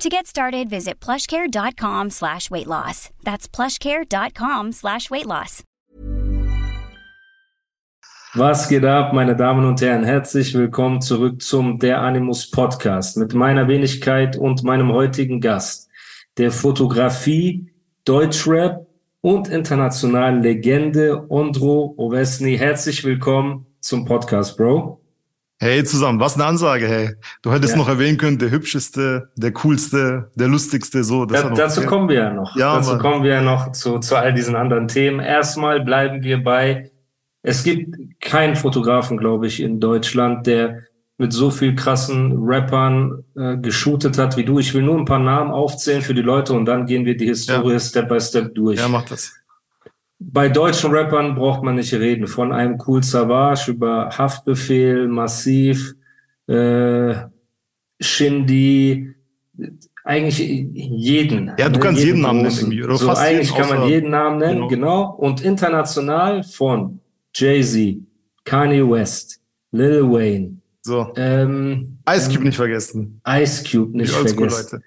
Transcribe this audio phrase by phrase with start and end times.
[0.00, 3.10] To get started, visit plushcare.com slash weight loss.
[3.22, 5.62] That's plushcare.com slash weight loss.
[8.32, 10.04] Was geht ab, meine Damen und Herren?
[10.04, 15.90] Herzlich willkommen zurück zum Der Animus Podcast mit meiner Wenigkeit und meinem heutigen Gast,
[16.38, 17.70] der Fotografie,
[18.06, 18.86] Deutschrap
[19.20, 22.56] und internationalen Legende Ondro Ovesny.
[22.56, 24.99] Herzlich willkommen zum Podcast, Bro.
[25.62, 27.10] Hey zusammen, was eine Ansage, hey.
[27.42, 27.78] Du hättest ja.
[27.78, 31.26] noch erwähnen können, der hübscheste, der coolste, der lustigste, so.
[31.26, 32.56] Ja, dazu kommen wir ja noch.
[32.56, 32.98] Ja, dazu Mann.
[33.00, 35.20] kommen wir ja noch zu, zu all diesen anderen Themen.
[35.20, 36.90] Erstmal bleiben wir bei,
[37.42, 40.84] es gibt keinen Fotografen, glaube ich, in Deutschland, der
[41.18, 44.58] mit so viel krassen Rappern äh, geshootet hat wie du.
[44.58, 47.26] Ich will nur ein paar Namen aufzählen für die Leute und dann gehen wir die
[47.26, 47.80] Historie ja.
[47.80, 48.78] Step by Step durch.
[48.78, 49.34] Ja, mach das
[50.20, 52.26] bei deutschen Rappern braucht man nicht reden.
[52.26, 55.94] Von einem Cool Savage über Haftbefehl, Massiv,
[56.46, 57.14] äh,
[57.98, 59.14] Shindy,
[60.04, 61.52] eigentlich jeden.
[61.58, 61.84] Ja, du ne?
[61.84, 62.84] kannst jeden, jeden Namen nennen.
[62.84, 64.68] Oder so eigentlich kann man jeden Namen nennen, genau.
[64.68, 65.10] genau.
[65.16, 67.00] Und international von
[67.34, 67.96] Jay-Z,
[68.44, 69.40] Kanye West,
[69.72, 70.58] Lil Wayne.
[70.82, 71.12] So.
[71.16, 73.20] Ähm, Ice Cube ähm, nicht vergessen.
[73.26, 74.82] Ice Cube nicht vergessen.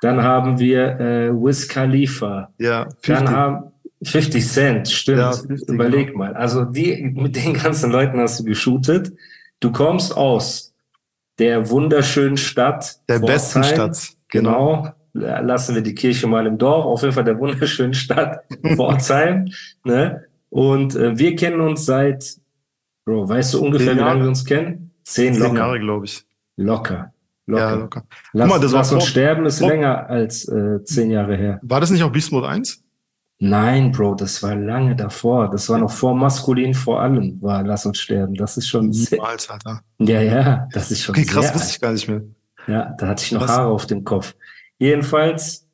[0.00, 2.52] Dann haben wir äh, Wiz Khalifa.
[2.58, 3.06] Ja, 50.
[3.06, 3.72] Dann haben
[4.02, 5.18] 50 Cent, stimmt.
[5.18, 6.18] Ja, 50, Überleg genau.
[6.18, 6.34] mal.
[6.34, 9.12] Also die, mit den ganzen Leuten hast du geshootet.
[9.60, 10.72] Du kommst aus
[11.38, 13.00] der wunderschönen Stadt.
[13.08, 13.34] Der Pforzheim.
[13.34, 14.08] besten Stadt.
[14.28, 14.94] Genau.
[15.12, 15.42] genau.
[15.42, 16.84] Lassen wir die Kirche mal im Dorf.
[16.84, 19.50] Auf jeden Fall der wunderschönen Stadt Pforzheim.
[19.84, 20.24] ne?
[20.50, 22.36] Und äh, wir kennen uns seit,
[23.04, 24.92] Bro, weißt du ungefähr, wie lange wir uns kennen?
[25.04, 26.24] Zehn, Zehn Jahre, glaube ich.
[26.56, 27.12] Locker.
[27.46, 27.62] Locker.
[27.62, 28.04] Ja, locker.
[28.32, 31.58] Lass, mal, das lass uns sterben ist länger als äh, zehn Jahre her.
[31.62, 32.84] War das nicht auch Mode 1?
[33.40, 35.48] Nein, Bro, das war lange davor.
[35.48, 38.34] Das war noch vor maskulin vor allem, war Lass uns sterben.
[38.34, 39.80] Das ist schon Niemals, Alter.
[39.98, 42.22] Ja, ja, das ist schon Okay, krass, wusste ich gar nicht mehr.
[42.66, 43.50] Ja, da hatte ich noch Was?
[43.50, 44.34] Haare auf dem Kopf.
[44.78, 45.66] Jedenfalls,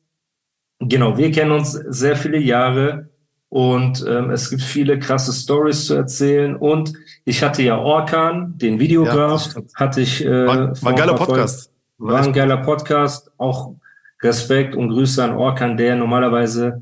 [0.79, 3.09] genau, wir kennen uns sehr viele Jahre
[3.49, 6.93] und ähm, es gibt viele krasse Stories zu erzählen und
[7.25, 11.71] ich hatte ja Orkan, den Videograf, ja, hatte ich äh, war, war ein geiler Podcast.
[11.97, 13.73] War ein geiler Podcast, auch
[14.21, 16.81] Respekt und Grüße an Orkan, der normalerweise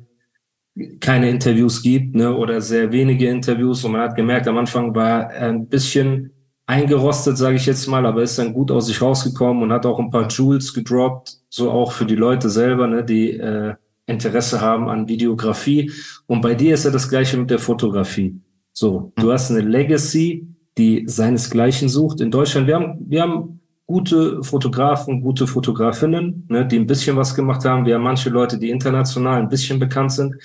[1.00, 3.84] keine Interviews gibt ne, oder sehr wenige Interviews.
[3.84, 6.32] Und man hat gemerkt, am Anfang war er ein bisschen
[6.66, 10.00] eingerostet, sage ich jetzt mal, aber ist dann gut aus sich rausgekommen und hat auch
[10.00, 13.76] ein paar Jewels gedroppt, so auch für die Leute selber, ne, die äh,
[14.06, 15.92] Interesse haben an Videografie.
[16.28, 18.40] Und bei dir ist ja das gleiche mit der Fotografie.
[18.72, 20.48] So, du hast eine Legacy,
[20.78, 22.22] die seinesgleichen sucht.
[22.22, 27.36] In Deutschland, wir haben, wir haben gute Fotografen, gute Fotografinnen, ne, die ein bisschen was
[27.36, 27.86] gemacht haben.
[27.86, 30.36] Wir haben manche Leute, die international ein bisschen bekannt sind.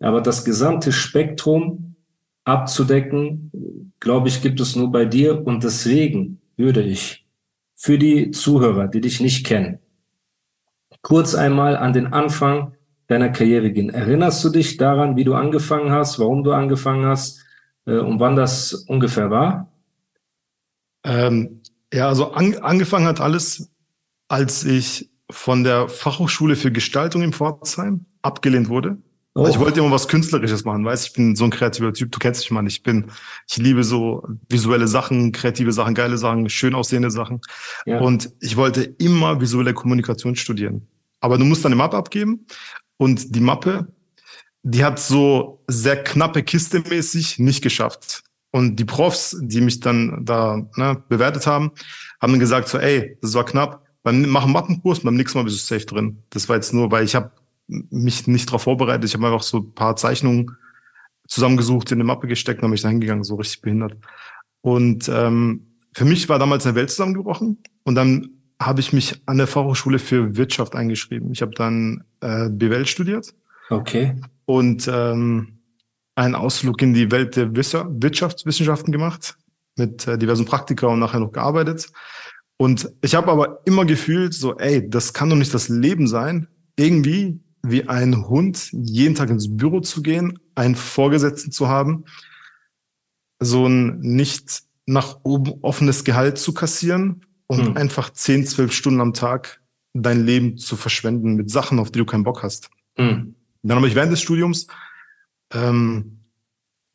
[0.00, 1.94] Aber das gesamte Spektrum
[2.44, 5.46] abzudecken, glaube ich, gibt es nur bei dir.
[5.46, 7.24] Und deswegen würde ich
[7.76, 9.78] für die Zuhörer, die dich nicht kennen,
[11.02, 12.74] kurz einmal an den Anfang
[13.06, 13.90] deiner Karriere gehen.
[13.90, 17.44] Erinnerst du dich daran, wie du angefangen hast, warum du angefangen hast
[17.86, 19.68] äh, und wann das ungefähr war?
[21.04, 21.61] Ähm,
[21.92, 23.70] ja, also an, angefangen hat alles,
[24.28, 28.98] als ich von der Fachhochschule für Gestaltung in Pforzheim abgelehnt wurde.
[29.34, 29.46] Oh.
[29.48, 32.42] Ich wollte immer was Künstlerisches machen, weißt ich bin so ein kreativer Typ, du kennst
[32.42, 33.06] mich mal, ich bin,
[33.48, 37.40] ich liebe so visuelle Sachen, kreative Sachen, geile Sachen, schön aussehende Sachen.
[37.86, 37.98] Ja.
[38.00, 40.86] Und ich wollte immer visuelle Kommunikation studieren.
[41.20, 42.46] Aber du musst dann eine Mappe abgeben
[42.98, 43.88] und die Mappe,
[44.62, 48.24] die hat so sehr knappe Kiste mäßig nicht geschafft.
[48.52, 51.72] Und die Profs, die mich dann da ne, bewertet haben,
[52.20, 53.84] haben gesagt so, ey, das war knapp.
[54.02, 56.18] Beim machen Mappenkurs, beim nächsten Mal bist du safe drin.
[56.30, 57.32] Das war jetzt nur, weil ich habe
[57.66, 59.04] mich nicht darauf vorbereitet.
[59.04, 60.56] Ich habe einfach so ein paar Zeichnungen
[61.28, 63.96] zusammengesucht, in eine Mappe gesteckt und habe mich da hingegangen, so richtig behindert.
[64.60, 67.58] Und ähm, für mich war damals eine Welt zusammengebrochen.
[67.84, 68.28] Und dann
[68.60, 71.32] habe ich mich an der Fachhochschule für Wirtschaft eingeschrieben.
[71.32, 73.32] Ich habe dann äh, BWL studiert.
[73.70, 74.14] Okay.
[74.44, 75.61] Und ähm,
[76.14, 79.36] einen Ausflug in die Welt der Wirtschaftswissenschaften gemacht,
[79.76, 81.90] mit äh, diversen Praktika und nachher noch gearbeitet.
[82.58, 86.48] Und ich habe aber immer gefühlt, so, ey, das kann doch nicht das Leben sein,
[86.76, 92.04] irgendwie wie ein Hund jeden Tag ins Büro zu gehen, einen Vorgesetzten zu haben,
[93.40, 97.76] so ein nicht nach oben offenes Gehalt zu kassieren und hm.
[97.76, 99.60] einfach 10, 12 Stunden am Tag
[99.94, 102.70] dein Leben zu verschwenden mit Sachen, auf die du keinen Bock hast.
[102.96, 103.34] Hm.
[103.62, 104.66] Dann habe ich während des Studiums
[105.52, 106.18] ähm,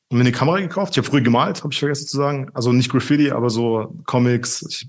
[0.10, 0.94] mir eine Kamera gekauft.
[0.94, 2.50] Ich habe früher gemalt, habe ich vergessen zu sagen.
[2.54, 4.66] Also nicht Graffiti, aber so Comics.
[4.70, 4.88] Ich,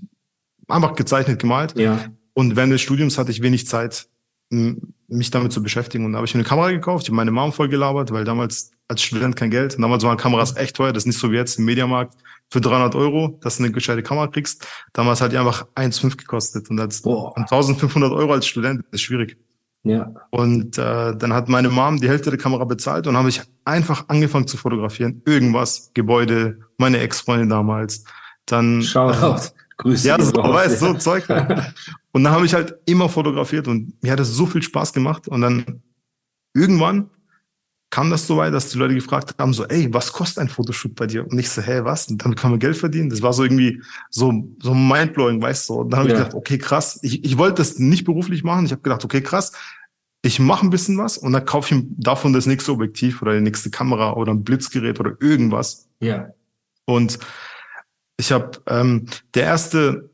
[0.67, 1.77] einfach gezeichnet, gemalt.
[1.77, 2.05] Ja.
[2.33, 4.07] Und während des Studiums hatte ich wenig Zeit,
[4.49, 6.05] mich damit zu beschäftigen.
[6.05, 8.23] Und da habe ich mir eine Kamera gekauft, ich habe meine Mom voll gelabert, weil
[8.23, 9.75] damals als Student kein Geld.
[9.75, 10.93] Und damals waren Kameras echt teuer.
[10.93, 12.15] Das ist nicht so wie jetzt im Mediamarkt
[12.49, 14.65] für 300 Euro, dass du eine gescheite Kamera kriegst.
[14.93, 16.69] Damals hat die einfach 1,5 gekostet.
[16.69, 17.37] Und als Boah.
[17.37, 19.37] 1500 Euro als Student ist schwierig.
[19.83, 20.13] Ja.
[20.29, 24.05] Und äh, dann hat meine Mom die Hälfte der Kamera bezahlt und habe ich einfach
[24.09, 25.21] angefangen zu fotografieren.
[25.25, 28.03] Irgendwas, Gebäude, meine Ex-Freundin damals.
[28.45, 29.41] Dann Shoutout.
[29.41, 30.07] Äh, Grüße.
[30.09, 31.29] Ja, so, weißt, so Zeug.
[31.29, 31.73] Halt.
[32.11, 35.27] und dann habe ich halt immer fotografiert und mir hat es so viel Spaß gemacht.
[35.29, 35.81] Und dann
[36.53, 37.09] irgendwann
[37.89, 40.93] kam das so weit, dass die Leute gefragt haben, so, ey, was kostet ein Fotoshoot
[40.95, 41.25] bei dir?
[41.25, 42.07] Und ich so, hä, was?
[42.07, 43.09] Und dann kann man Geld verdienen.
[43.09, 43.81] Das war so irgendwie
[44.11, 44.31] so,
[44.61, 45.73] so mindblowing, weißt du?
[45.75, 46.15] Und dann habe ja.
[46.15, 46.99] ich gedacht, okay, krass.
[47.01, 48.65] Ich, ich wollte das nicht beruflich machen.
[48.65, 49.53] Ich habe gedacht, okay, krass.
[50.21, 53.41] Ich mache ein bisschen was und dann kaufe ich davon das nächste Objektiv oder die
[53.41, 55.87] nächste Kamera oder ein Blitzgerät oder irgendwas.
[56.01, 56.29] Ja.
[56.85, 57.17] Und
[58.17, 60.09] ich habe ähm, der erste,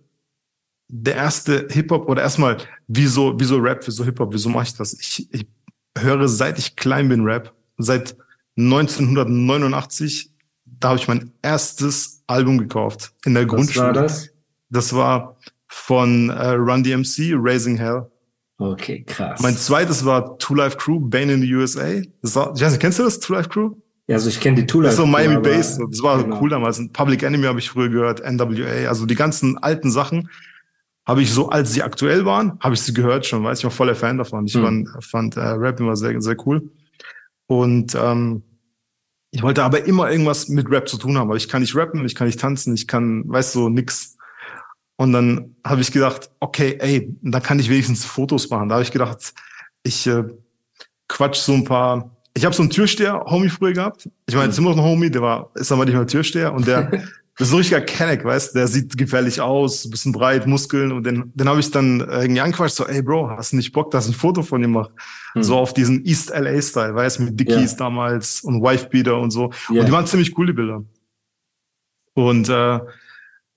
[0.87, 2.57] der erste Hip-Hop oder erstmal,
[2.87, 4.93] wieso, wieso Rap, wieso Hip-Hop, wieso mache ich das?
[4.93, 5.47] Ich, ich
[5.97, 8.15] höre, seit ich klein bin, Rap seit
[8.57, 10.31] 1989.
[10.79, 13.87] Da habe ich mein erstes Album gekauft in der Was Grundschule.
[13.87, 14.29] Was war das?
[14.69, 15.37] Das war
[15.67, 18.09] von äh, Run DMC, Raising Hell.
[18.57, 19.41] Okay, krass.
[19.41, 22.01] Mein zweites war Two Life Crew, Bane in the USA.
[22.21, 23.71] Das war, weiß kennst du das, Two Life Crew?
[24.07, 25.03] Ja, also ich kenne die Two Life Crew.
[25.03, 25.77] Das ist so Miami Bass.
[25.77, 26.39] Das war genau.
[26.39, 26.81] cool damals.
[26.93, 28.87] Public Enemy habe ich früher gehört, NWA.
[28.87, 30.29] Also die ganzen alten Sachen
[31.05, 33.71] habe ich so, als sie aktuell waren, habe ich sie gehört schon, weiß ich war
[33.71, 34.45] voller Fan davon.
[34.45, 34.63] Ich hm.
[34.63, 36.69] fand, fand äh, Rap immer sehr, sehr cool.
[37.47, 38.43] Und ähm,
[39.31, 42.05] ich wollte aber immer irgendwas mit Rap zu tun haben, weil ich kann nicht rappen,
[42.05, 44.17] ich kann nicht tanzen, ich kann, weißt du, so, nix.
[44.97, 48.69] Und dann habe ich gedacht, okay, ey, da kann ich wenigstens Fotos machen.
[48.69, 49.33] Da habe ich gedacht,
[49.83, 50.23] ich äh,
[51.07, 52.15] quatsch so ein paar.
[52.33, 54.09] Ich habe so einen Türsteher-Homie früher gehabt.
[54.25, 56.67] Ich meine, jetzt immer noch ein Homie, der war, ist aber nicht mehr Türsteher und
[56.67, 57.03] der
[57.37, 60.93] Das ist ein richtiger Kenneck, weißt Der sieht gefährlich aus, bisschen breit, Muskeln.
[60.93, 63.91] Und den, den habe ich dann irgendwie angequatscht, so, ey Bro, hast du nicht Bock,
[63.91, 64.91] dass ich ein Foto von dir mache?
[65.33, 65.43] Hm.
[65.43, 67.77] So auf diesen East LA-Style, weißt mit Dickies ja.
[67.77, 69.51] damals und Wifebeater und so.
[69.69, 69.81] Ja.
[69.81, 70.83] Und die waren ziemlich cool, die Bilder.
[72.13, 72.79] Und äh,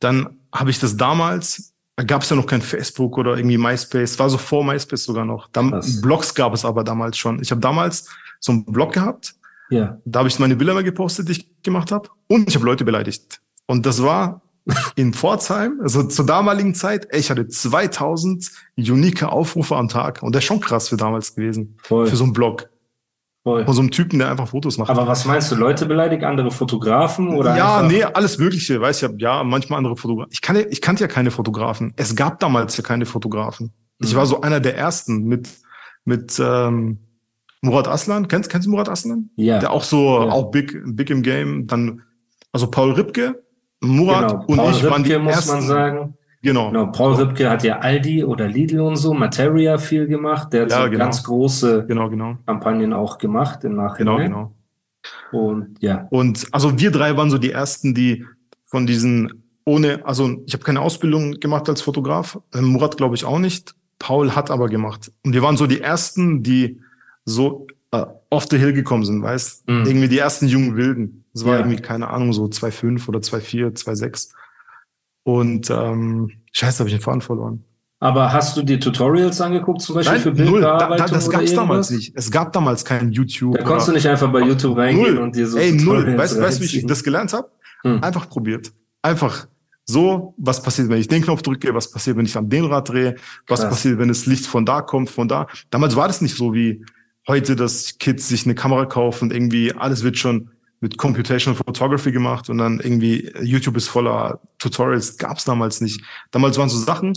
[0.00, 4.18] dann habe ich das damals, da gab es ja noch kein Facebook oder irgendwie MySpace,
[4.18, 5.48] war so vor MySpace sogar noch.
[5.52, 7.40] Dann, Blogs gab es aber damals schon.
[7.40, 8.08] Ich habe damals
[8.40, 9.36] so einen Blog gehabt.
[9.70, 10.00] Ja.
[10.04, 12.08] Da habe ich meine Bilder mal gepostet, die ich gemacht habe.
[12.26, 13.40] Und ich habe Leute beleidigt.
[13.68, 14.42] Und das war
[14.96, 20.22] in Pforzheim, also zur damaligen Zeit, ey, ich hatte 2000 unique Aufrufe am Tag.
[20.22, 21.76] Und das ist schon krass für damals gewesen.
[21.82, 22.06] Voll.
[22.06, 22.68] Für so einen Blog.
[23.44, 23.64] Voll.
[23.64, 24.90] Von so einem Typen, der einfach Fotos macht.
[24.90, 27.56] Aber was meinst du, Leute beleidigt, andere Fotografen oder?
[27.56, 28.80] Ja, nee, alles Mögliche.
[28.80, 30.30] Weiß ich, ja, manchmal andere Fotografen.
[30.32, 31.94] Ich, kann, ich kannte ja keine Fotografen.
[31.96, 33.72] Es gab damals ja keine Fotografen.
[33.98, 34.06] Mhm.
[34.06, 35.48] Ich war so einer der ersten mit,
[36.04, 36.98] mit, ähm,
[37.60, 38.28] Murat Aslan.
[38.28, 39.30] Kennst, kennst du Murat Aslan?
[39.36, 39.58] Ja.
[39.58, 40.30] Der auch so, ja.
[40.30, 41.66] auch big, big im Game.
[41.66, 42.02] Dann,
[42.52, 43.42] also Paul Ripke,
[43.80, 45.52] Murat genau, und Paul ich Ripke, waren die muss ersten.
[45.52, 46.14] man sagen.
[46.42, 46.68] Genau.
[46.68, 46.86] genau.
[46.92, 50.52] Paul Ripke hat ja Aldi oder Lidl und so, Materia viel gemacht.
[50.52, 51.04] Der hat ja, so genau.
[51.04, 52.36] ganz große genau, genau.
[52.46, 54.16] Kampagnen auch gemacht im Nachhinein.
[54.18, 54.52] Genau,
[55.32, 55.42] genau.
[55.42, 56.06] Und ja.
[56.10, 58.24] Und also wir drei waren so die ersten, die
[58.64, 62.40] von diesen ohne, also ich habe keine Ausbildung gemacht als Fotograf.
[62.54, 63.74] Ähm, Murat glaube ich auch nicht.
[63.98, 65.12] Paul hat aber gemacht.
[65.24, 66.80] Und wir waren so die ersten, die
[67.24, 69.68] so äh, off the hill gekommen sind, weißt?
[69.68, 69.84] Mhm.
[69.86, 71.24] Irgendwie die ersten jungen Wilden.
[71.32, 71.60] Das war ja.
[71.60, 74.30] irgendwie, keine Ahnung, so 2,5 oder 2,4, 2,6.
[75.24, 77.64] Und ähm, scheiße, habe ich den Faden verloren.
[78.00, 80.88] Aber hast du dir Tutorials angeguckt, zum Beispiel Nein, für Bildbearbeitung?
[80.88, 80.98] Null.
[80.98, 82.12] Da, da, das gab es damals nicht.
[82.16, 83.56] Es gab damals kein YouTube.
[83.56, 85.24] Da konntest du nicht einfach bei YouTube reingehen null.
[85.24, 86.18] und dir so Ey, Tutorials null.
[86.18, 87.50] Weißt du, weißt, wie ich das gelernt habe?
[87.82, 88.02] Hm.
[88.02, 88.72] Einfach probiert.
[89.02, 89.48] Einfach
[89.84, 92.88] so, was passiert, wenn ich den Knopf drücke, was passiert, wenn ich an den Rad
[92.88, 93.70] drehe, was Krass.
[93.70, 95.48] passiert, wenn das Licht von da kommt, von da.
[95.70, 96.84] Damals war das nicht so wie
[97.28, 102.12] heute, dass Kids sich eine Kamera kaufen und irgendwie alles wird schon mit Computational Photography
[102.12, 105.18] gemacht und dann irgendwie YouTube ist voller Tutorials.
[105.18, 106.00] Gab es damals nicht.
[106.30, 107.14] Damals waren so Sachen,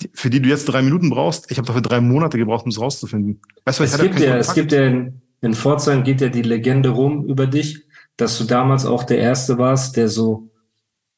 [0.00, 1.50] die, für die du jetzt drei Minuten brauchst.
[1.50, 3.40] Ich habe dafür drei Monate gebraucht, um es rauszufinden.
[3.64, 6.90] Weißt du, es gibt ja, es gibt ja in, in Pforzheim geht ja die Legende
[6.90, 7.84] rum über dich,
[8.16, 10.48] dass du damals auch der Erste warst, der so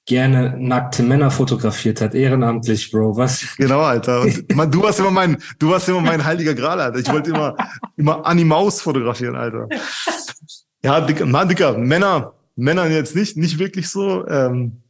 [0.06, 3.56] gerne nackte Männer fotografiert hat, ehrenamtlich, Bro, was?
[3.56, 4.22] Genau, Alter.
[4.22, 6.98] Und man, du warst immer mein, du warst immer mein heiliger Gral, Alter.
[6.98, 7.56] Ich wollte immer,
[7.96, 9.68] immer Animaus fotografieren, Alter.
[10.82, 14.82] Ja, dicker, na, dicker, Männer, Männer jetzt nicht, nicht wirklich so, ähm,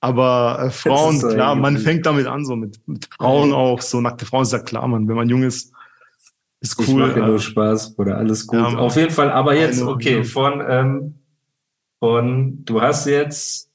[0.00, 4.00] aber äh, Frauen, so klar, man fängt damit an, so mit, mit Frauen auch, so
[4.00, 5.72] nackte Frauen ist ja klar, man, wenn man jung ist,
[6.60, 6.86] ist cool.
[6.86, 8.58] Ich mache äh, nur Spaß, oder alles gut.
[8.58, 11.14] Ja, Auf jeden Fall, aber jetzt, okay, von, ähm,
[12.00, 13.65] von, du hast jetzt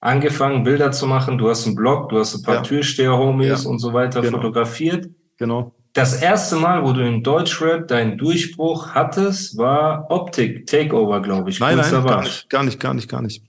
[0.00, 2.62] angefangen, Bilder zu machen, du hast einen Blog, du hast ein paar ja.
[2.62, 3.70] Türsteher-Homies ja.
[3.70, 4.38] und so weiter genau.
[4.38, 5.08] fotografiert.
[5.38, 5.74] Genau.
[5.92, 11.60] das erste Mal, wo du in Deutschrap deinen Durchbruch hattest, war Optik Takeover, glaube ich.
[11.60, 13.42] Nein, nein, gar nicht, gar nicht, gar nicht, gar nicht.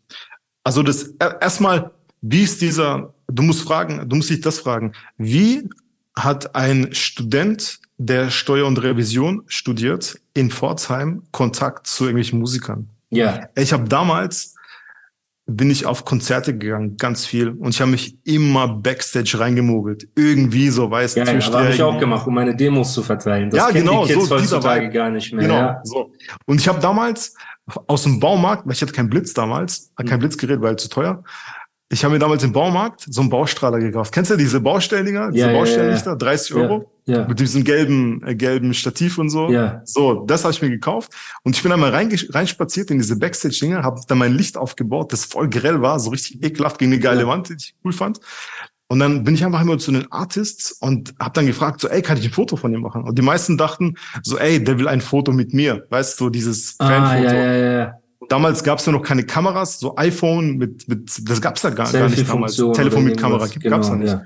[0.64, 5.70] Also das erstmal, wie ist dieser, du musst fragen, du musst dich das fragen, wie
[6.16, 12.90] hat ein Student, der Steuer und Revision studiert, in Pforzheim Kontakt zu irgendwelchen Musikern?
[13.10, 13.48] Ja.
[13.56, 14.56] Ich habe damals
[15.50, 17.50] bin ich auf Konzerte gegangen, ganz viel.
[17.50, 20.10] Und ich habe mich immer Backstage reingemogelt.
[20.16, 21.20] Irgendwie so, weißt du.
[21.22, 23.50] Ja, das habe ich auch gemacht, um meine Demos zu verteilen.
[23.50, 24.06] Das ja, genau.
[24.06, 25.48] Die Kids so, heutzutage gar nicht mehr.
[25.48, 25.80] Genau, ja.
[25.84, 26.12] so.
[26.46, 27.34] Und ich habe damals
[27.88, 30.20] aus dem Baumarkt, weil ich hatte keinen Blitz damals, kein mhm.
[30.20, 31.24] Blitzgerät, weil zu teuer,
[31.90, 34.14] ich habe mir damals im Baumarkt so einen Baustrahler gekauft.
[34.14, 35.32] Kennst du diese Baustelldinger?
[35.32, 36.18] Diese ja, Baustelllichter, ja, ja.
[36.18, 36.92] 30 Euro?
[37.06, 37.26] Ja.
[37.26, 39.50] Mit diesem gelben, äh, gelben Stativ und so.
[39.50, 39.82] Ja.
[39.86, 41.14] So, das habe ich mir gekauft.
[41.44, 45.50] Und ich bin einmal reinspaziert in diese Backstage-Dinger, habe dann mein Licht aufgebaut, das voll
[45.50, 47.28] grell war, so richtig ekelhaft gegen eine geile ja.
[47.28, 48.20] Wand, die ich cool fand.
[48.90, 52.02] Und dann bin ich einfach immer zu den Artists und habe dann gefragt, so, ey,
[52.02, 53.04] kann ich ein Foto von dir machen?
[53.04, 55.86] Und die meisten dachten so, ey, der will ein Foto mit mir.
[55.90, 57.36] Weißt du, so dieses ah, Fanfoto.
[57.36, 57.94] Ja, ja, ja.
[58.30, 61.92] Damals gab es ja noch keine Kameras, so iPhone mit, mit das gab's ja gar,
[61.92, 62.56] gar nicht damals.
[62.56, 64.10] Telefon mit Kamera genau, gab's ja nicht.
[64.10, 64.24] Ja.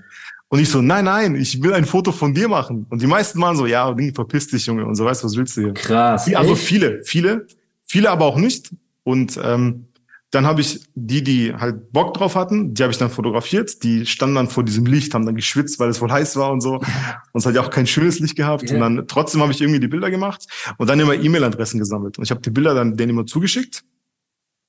[0.49, 2.85] Und ich so, nein, nein, ich will ein Foto von dir machen.
[2.89, 5.55] Und die meisten waren so, ja, verpiss dich, Junge, und so, weißt du, was willst
[5.55, 5.73] du hier?
[5.73, 6.33] Krass.
[6.33, 6.61] Also echt?
[6.63, 7.47] viele, viele,
[7.85, 8.69] viele aber auch nicht.
[9.03, 9.85] Und ähm,
[10.31, 13.83] dann habe ich die, die halt Bock drauf hatten, die habe ich dann fotografiert.
[13.83, 16.61] Die standen dann vor diesem Licht, haben dann geschwitzt, weil es wohl heiß war und
[16.61, 16.75] so.
[17.33, 18.63] Und es hat ja auch kein schönes Licht gehabt.
[18.63, 18.73] Yeah.
[18.73, 22.17] Und dann trotzdem habe ich irgendwie die Bilder gemacht und dann immer E-Mail-Adressen gesammelt.
[22.17, 23.85] Und ich habe die Bilder dann denen immer zugeschickt.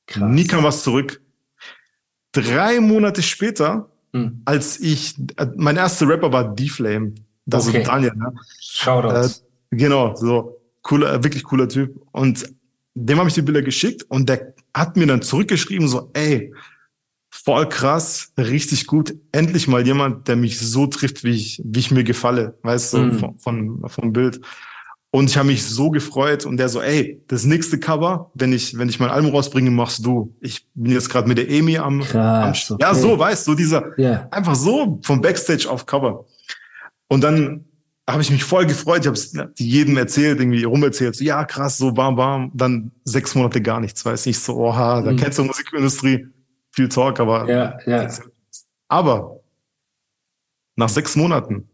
[0.06, 0.30] Krass.
[0.30, 1.20] Nie kam was zurück.
[2.32, 4.42] Drei Monate später, hm.
[4.44, 7.14] als ich, äh, mein erster Rapper war D-Flame.
[7.46, 7.78] Das okay.
[7.78, 8.32] ist Daniel, ne?
[8.60, 9.26] Shoutout.
[9.26, 12.00] Äh, genau, so cooler, äh, wirklich cooler Typ.
[12.12, 12.52] Und
[12.94, 16.52] dem habe ich die Bilder geschickt und der hat mir dann zurückgeschrieben, so, ey,
[17.30, 19.14] voll krass, richtig gut.
[19.32, 22.98] Endlich mal jemand, der mich so trifft, wie ich, wie ich mir gefalle, weißt du,
[22.98, 23.18] mm.
[23.18, 24.40] von, von, vom Bild.
[25.14, 28.78] Und ich habe mich so gefreut und der so, ey, das nächste Cover, wenn ich,
[28.78, 30.34] wenn ich mein Album rausbringe, machst du.
[30.40, 32.82] Ich bin jetzt gerade mit der Amy am, Krass, am okay.
[32.82, 34.26] ja, so, weißt du, so dieser, yeah.
[34.30, 36.24] einfach so vom Backstage auf Cover.
[37.08, 37.66] Und dann
[38.08, 39.00] habe ich mich voll gefreut.
[39.02, 41.14] Ich habe es jedem erzählt, irgendwie rumerzählt.
[41.14, 42.50] So, ja, krass, so warm, warm.
[42.54, 44.38] Dann sechs Monate gar nichts, weiß nicht.
[44.38, 45.16] So, oha, da mhm.
[45.16, 46.26] kennst du Musikindustrie,
[46.70, 47.50] viel Talk, aber.
[47.50, 48.08] Ja, ja.
[48.88, 49.40] Aber
[50.76, 51.68] nach sechs Monaten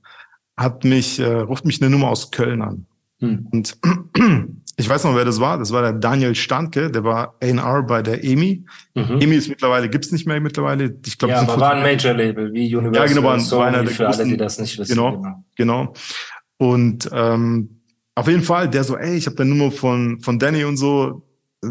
[0.56, 2.86] hat mich, äh, ruft mich eine Nummer aus Köln an.
[3.20, 3.48] Mhm.
[3.50, 3.76] Und
[4.76, 5.58] ich weiß noch, wer das war.
[5.58, 8.64] Das war der Daniel Standke, der war A&R bei der EMI.
[8.94, 9.20] Mhm.
[9.20, 10.96] EMI ist mittlerweile, gibt's nicht mehr mittlerweile.
[11.04, 13.08] Ich glaube, ja, aber war ein Major-Label, wie Universal.
[13.08, 14.94] Ja, genau, war, Sony, war einer der für großen, alle, die das nicht wissen.
[14.94, 15.44] Genau, genau.
[15.56, 15.94] genau.
[16.58, 17.80] Und ähm,
[18.14, 21.26] auf jeden Fall, der so, ey, ich habe der Nummer von, von Danny und so,
[21.62, 21.68] äh,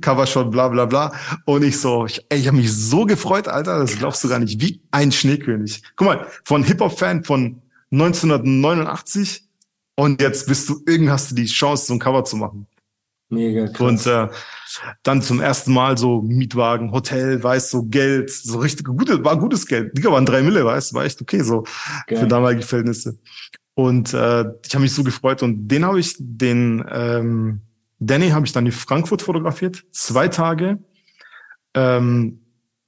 [0.00, 1.12] Covershot, bla bla bla.
[1.44, 4.38] Und ich so, ich, ey, ich habe mich so gefreut, Alter, das glaubst du gar
[4.38, 5.82] nicht, wie ein Schneekönig.
[5.96, 9.47] Guck mal, von Hip-Hop-Fan von 1989
[9.98, 12.68] und jetzt bist du, irgend hast du die Chance, so ein Cover zu machen.
[13.30, 13.80] Mega krass.
[13.80, 14.28] Und äh,
[15.02, 19.66] dann zum ersten Mal so Mietwagen, Hotel, weißt so Geld, so richtig gutes, war gutes
[19.66, 19.98] Geld.
[19.98, 21.64] Digga, waren drei Mille, weißt war echt okay so
[22.06, 22.20] Geil.
[22.20, 23.18] für damalige Verhältnisse.
[23.74, 27.62] Und äh, ich habe mich so gefreut und den habe ich, den ähm,
[27.98, 30.78] Danny habe ich dann in Frankfurt fotografiert, zwei Tage
[31.74, 32.40] ähm,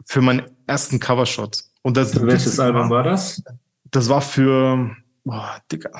[0.06, 1.64] für meinen ersten Covershot.
[1.82, 3.42] Und das, für welches Album war das?
[3.90, 5.90] Das war für, boah, Digga,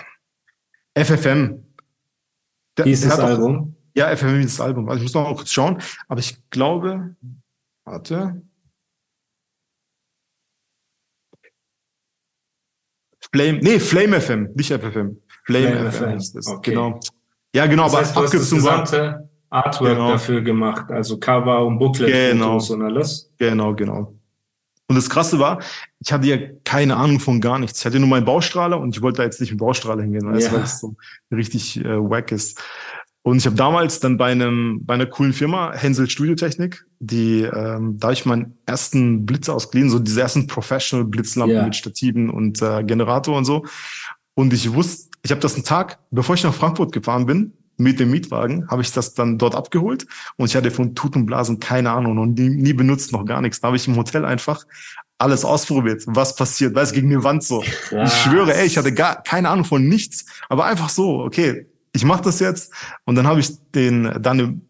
[0.94, 1.64] FFM.
[2.76, 3.56] Der, Hieß das Album?
[3.56, 4.88] Auch, ja, FFM ist das Album.
[4.88, 7.16] Also ich muss noch mal kurz schauen, aber ich glaube,
[7.84, 8.42] warte.
[13.32, 15.20] Flame, nee, Flame FM, nicht FFM.
[15.44, 16.46] Flame, Flame FM ist das.
[16.46, 16.70] Okay.
[16.70, 17.00] Genau.
[17.54, 19.28] Ja, genau, das heißt, aber abgekürzt war.
[19.52, 20.12] Artwork genau.
[20.12, 22.58] dafür gemacht, also Cover und Booklet genau.
[22.58, 23.32] und alles.
[23.36, 24.14] Genau, genau.
[24.90, 25.62] Und das Krasse war,
[26.00, 27.78] ich hatte ja keine Ahnung von gar nichts.
[27.78, 30.40] Ich hatte nur meinen Baustrahler und ich wollte da jetzt nicht mit Baustrahler hingehen, weil
[30.40, 30.52] ja.
[30.64, 30.96] es so
[31.30, 32.60] richtig äh, wack ist.
[33.22, 38.00] Und ich habe damals dann bei einem bei einer coolen Firma Hensel Studiotechnik, die ähm,
[38.00, 41.62] da ich meinen ersten Blitz ausgeliehen, so diese ersten Professional Blitzlampen ja.
[41.62, 43.64] mit Stativen und äh, Generator und so.
[44.34, 47.98] Und ich wusste, ich habe das einen Tag, bevor ich nach Frankfurt gefahren bin, mit
[47.98, 50.06] dem Mietwagen habe ich das dann dort abgeholt
[50.36, 53.40] und ich hatte von Tut und Blasen keine Ahnung und nie, nie benutzt, noch gar
[53.40, 53.60] nichts.
[53.60, 54.64] Da habe ich im Hotel einfach
[55.18, 57.60] alles ausprobiert, was passiert, weiß gegen die Wand so.
[57.60, 58.12] Krass.
[58.12, 62.04] Ich schwöre, ey, ich hatte gar keine Ahnung von nichts, aber einfach so, okay, ich
[62.04, 62.72] mache das jetzt
[63.04, 64.62] und dann habe ich den dann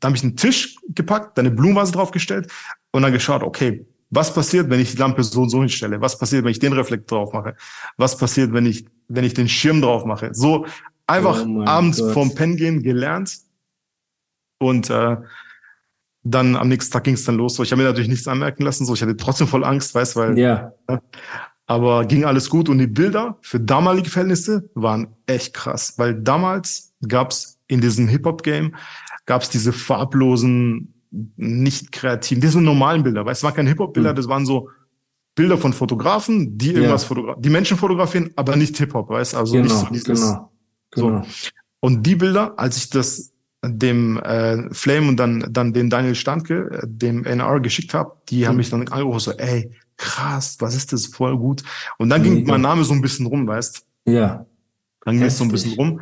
[0.00, 2.50] da habe ich einen Tisch gepackt, dann eine Blumenvase draufgestellt
[2.90, 6.00] und dann geschaut, okay, was passiert, wenn ich die Lampe so und so hinstelle?
[6.00, 7.54] Was passiert, wenn ich den Reflektor drauf mache?
[7.96, 10.30] Was passiert, wenn ich wenn ich den Schirm drauf mache?
[10.32, 10.66] So
[11.10, 12.12] Einfach oh abends Gott.
[12.12, 13.38] vorm Pen gehen gelernt.
[14.58, 15.16] Und äh,
[16.22, 17.54] dann am nächsten Tag ging es dann los.
[17.54, 18.84] So, ich habe mir natürlich nichts anmerken lassen.
[18.84, 20.38] So, ich hatte trotzdem voll Angst, weißt, weil.
[20.38, 20.72] Ja.
[20.86, 20.98] Äh,
[21.66, 26.94] Aber ging alles gut und die Bilder für damalige Verhältnisse waren echt krass, weil damals
[27.06, 28.74] gab's in diesem Hip-Hop-Game
[29.24, 30.92] gab's diese farblosen,
[31.36, 33.24] nicht kreativen, diese normalen Bilder.
[33.24, 34.16] Weißt, es waren keine Hip-Hop-Bilder, mhm.
[34.16, 34.68] das waren so
[35.36, 37.08] Bilder von Fotografen, die irgendwas ja.
[37.08, 40.50] fotografieren, die Menschen fotografieren, aber nicht Hip-Hop, weißt also genau, nicht so dieses, genau,
[40.90, 41.22] genau.
[41.22, 41.50] So.
[41.80, 43.32] Und die Bilder, als ich das
[43.62, 48.42] dem äh, Flame und dann dann den Daniel Standke, äh, dem NR geschickt habe, die
[48.42, 48.46] mhm.
[48.46, 51.62] haben mich dann angerufen so, ey, krass, was ist das, voll gut.
[51.98, 53.84] Und dann ging mein Name so ein bisschen rum, weißt?
[54.06, 54.46] Ja.
[55.04, 56.00] Dann ging es so ein bisschen rum.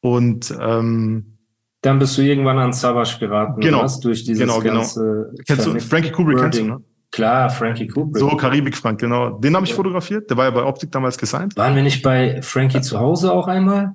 [0.00, 1.38] Und ähm,
[1.82, 4.00] dann bist du irgendwann an Savage geraten, genau, was?
[4.00, 4.80] durch dieses genau, genau.
[4.80, 5.32] ganze.
[5.46, 6.82] Kennst du Frankie Kubrick kennst du, ne?
[7.10, 8.18] Klar, Frankie Kubrick.
[8.18, 9.38] So Karibik Frank, genau.
[9.38, 9.76] Den habe ich ja.
[9.76, 10.28] fotografiert.
[10.28, 11.56] Der war ja bei Optik damals gesigned.
[11.56, 13.94] Waren wir nicht bei Frankie zu Hause auch einmal?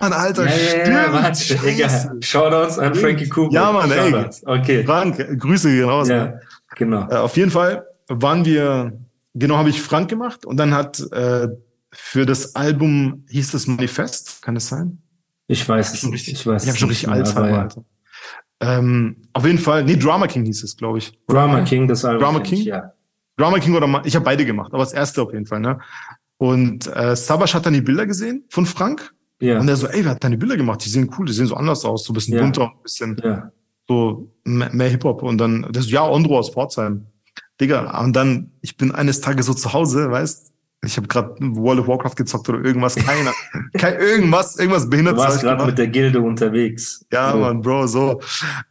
[0.00, 0.88] Mann, Alter, ja, stimmt.
[0.88, 2.16] Ja, warte, egal.
[2.20, 3.54] Shoutouts an Frankie Cooper.
[3.54, 4.26] Ja, Mann, ey.
[4.44, 4.84] Okay.
[4.84, 6.08] Frank, Grüße gehen raus.
[6.08, 6.34] Ja,
[6.74, 7.08] genau.
[7.08, 8.98] Äh, auf jeden Fall waren wir,
[9.34, 11.48] genau habe ich Frank gemacht und dann hat äh,
[11.92, 14.98] für das Album, hieß es Manifest, kann es sein?
[15.46, 16.28] Ich weiß es nicht.
[16.28, 17.62] Ich, weiß ich habe schon richtig Alzheimer, ja.
[17.62, 17.84] Alter.
[18.60, 21.12] Ähm, auf jeden Fall, nee, Drama King hieß es, glaube ich.
[21.26, 22.22] Drama King, das Album.
[22.22, 22.60] Drama King?
[22.60, 22.92] Ich, ja.
[23.36, 25.80] Drama King oder ich habe beide gemacht, aber das erste auf jeden Fall, ne?
[26.38, 29.58] Und äh, Sabash hat dann die Bilder gesehen von Frank ja.
[29.58, 30.84] Und er so, ey, wer hat deine Bilder gemacht?
[30.84, 32.42] Die sehen cool, die sehen so anders aus, so ein bisschen ja.
[32.42, 33.50] bunter, ein bisschen ja.
[33.88, 35.22] so mehr Hip-Hop.
[35.22, 37.06] Und dann, das ja, Ondro aus Pforzheim.
[37.60, 40.52] Digga, und dann, ich bin eines Tages so zu Hause, weißt
[40.84, 43.32] ich habe gerade World of Warcraft gezockt oder irgendwas, keiner,
[43.78, 45.16] kein irgendwas, irgendwas behindert.
[45.16, 47.06] Du warst gerade mit der Gilde unterwegs.
[47.12, 47.38] Ja, so.
[47.38, 48.20] Mann, Bro, so.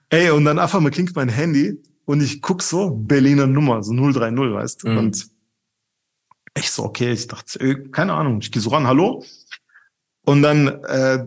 [0.10, 3.94] Ey, und dann einfach mal klingt mein Handy und ich guck so, Berliner Nummer, so
[3.94, 4.90] 030, weißt du.
[4.90, 4.98] Mhm.
[4.98, 5.28] Und
[6.58, 9.24] ich so, okay, ich dachte, keine Ahnung, ich gehe so ran, hallo?
[10.32, 11.26] Und dann äh,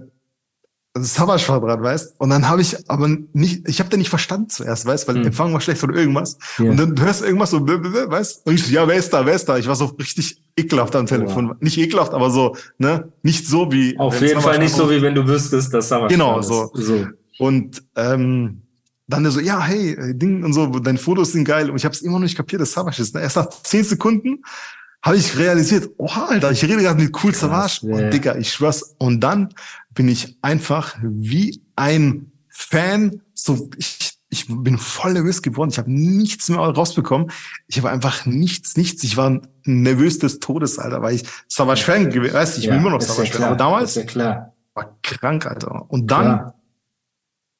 [0.96, 4.48] Savage war dran, weißt Und dann habe ich aber nicht, ich habe den nicht verstanden
[4.48, 5.26] zuerst, weißt weil mhm.
[5.26, 6.38] Empfang war schlecht oder irgendwas.
[6.58, 6.70] Ja.
[6.70, 9.34] Und dann du hörst irgendwas so, weißt Und ich so, ja, wer ist da, wer
[9.34, 9.58] ist da?
[9.58, 11.50] Ich war so richtig ekelhaft am Telefon.
[11.50, 11.56] Wow.
[11.60, 13.12] Nicht ekelhaft, aber so, ne?
[13.22, 13.98] Nicht so wie.
[13.98, 16.70] Auf jeden Fall nicht so, wie wenn du wüsstest, dass Savage Genau, so.
[16.72, 17.06] so.
[17.38, 18.62] Und ähm,
[19.06, 21.68] dann so, ja, hey, Ding und so, deine Fotos sind geil.
[21.68, 23.14] Und ich habe es immer noch nicht kapiert, dass Savage ist.
[23.14, 23.20] Ne?
[23.20, 24.44] Erst nach zehn Sekunden
[25.04, 27.86] habe ich realisiert, oh Alter, ich rede gerade mit Cool Savage.
[27.86, 28.94] Und Digga, ich schwör's.
[28.98, 29.50] Und dann
[29.90, 35.68] bin ich einfach wie ein Fan, so ich, ich bin voll nervös geworden.
[35.70, 37.30] Ich habe nichts mehr rausbekommen.
[37.66, 39.04] Ich habe einfach nichts, nichts.
[39.04, 42.80] Ich war nervös des Todes, Alter, weil ich Savage Fan gewesen, weißt ich ja, bin
[42.80, 43.42] immer noch Savage Fan.
[43.44, 45.84] Aber damals war krank, Alter.
[45.90, 46.52] Und dann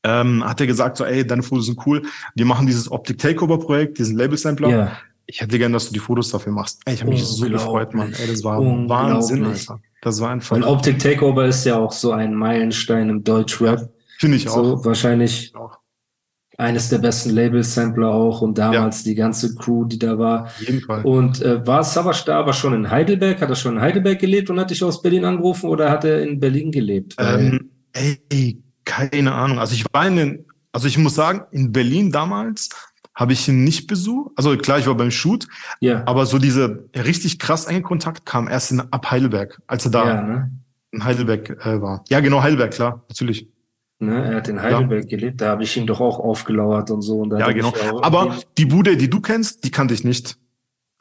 [0.02, 2.02] ähm, hat er gesagt, so, ey, deine Fotos sind cool.
[2.34, 4.68] Wir machen dieses Optic Takeover Projekt, diesen Label Sampler.
[4.70, 4.96] Ja.
[5.26, 6.80] Ich hätte gern, dass du die Fotos dafür machst.
[6.84, 8.12] Ey, ich habe mich so gefreut, Mann.
[8.12, 9.80] Ey, das war Wahnsinn, Alter.
[10.02, 10.54] Das war einfach.
[10.54, 13.90] Und Optic Takeover ist ja auch so ein Meilenstein im Deutschrap.
[14.18, 14.80] Finde ich auch.
[14.80, 15.78] So wahrscheinlich auch.
[16.58, 19.10] eines der besten Label-Sampler auch und damals ja.
[19.10, 20.44] die ganze Crew, die da war.
[20.44, 21.02] Auf jeden Fall.
[21.04, 23.40] Und äh, war Savage da aber schon in Heidelberg?
[23.40, 26.22] Hat er schon in Heidelberg gelebt und hat dich aus Berlin angerufen oder hat er
[26.22, 27.16] in Berlin gelebt?
[27.18, 29.58] Ähm, ey, keine Ahnung.
[29.58, 32.68] Also ich war in den, also ich muss sagen, in Berlin damals
[33.14, 34.32] habe ich ihn nicht besucht.
[34.36, 35.46] Also klar, ich war beim Shoot,
[35.80, 36.02] ja.
[36.06, 40.06] aber so diese richtig krass enge Kontakt kam erst in, ab Heidelberg, als er da
[40.06, 40.50] ja, ne?
[40.90, 42.04] in Heidelberg äh, war.
[42.08, 43.48] Ja, genau, Heidelberg, klar, natürlich.
[44.00, 45.16] Ne, er hat in Heidelberg ja.
[45.16, 47.20] gelebt, da habe ich ihn doch auch aufgelauert und so.
[47.20, 47.72] Und ja, genau.
[48.02, 50.36] Aber die Bude, die du kennst, die kannte ich nicht.